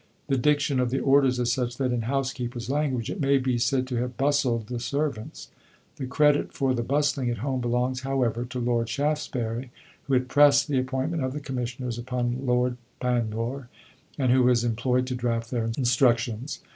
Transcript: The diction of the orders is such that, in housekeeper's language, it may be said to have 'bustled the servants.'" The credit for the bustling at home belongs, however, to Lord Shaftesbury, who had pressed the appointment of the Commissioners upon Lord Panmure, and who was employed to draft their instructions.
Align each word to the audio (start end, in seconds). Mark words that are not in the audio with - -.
The 0.29 0.35
diction 0.35 0.79
of 0.79 0.89
the 0.89 0.99
orders 0.99 1.37
is 1.37 1.51
such 1.53 1.77
that, 1.77 1.93
in 1.93 2.01
housekeeper's 2.01 2.71
language, 2.71 3.11
it 3.11 3.21
may 3.21 3.37
be 3.37 3.59
said 3.59 3.85
to 3.85 3.97
have 3.97 4.17
'bustled 4.17 4.65
the 4.65 4.79
servants.'" 4.79 5.49
The 5.97 6.07
credit 6.07 6.53
for 6.53 6.73
the 6.73 6.81
bustling 6.81 7.29
at 7.29 7.37
home 7.45 7.61
belongs, 7.61 8.01
however, 8.01 8.43
to 8.45 8.59
Lord 8.59 8.89
Shaftesbury, 8.89 9.69
who 10.05 10.13
had 10.13 10.27
pressed 10.27 10.67
the 10.67 10.79
appointment 10.79 11.23
of 11.23 11.33
the 11.33 11.39
Commissioners 11.39 11.99
upon 11.99 12.47
Lord 12.47 12.77
Panmure, 12.99 13.69
and 14.17 14.31
who 14.31 14.41
was 14.41 14.63
employed 14.63 15.05
to 15.05 15.13
draft 15.13 15.51
their 15.51 15.65
instructions. 15.77 16.61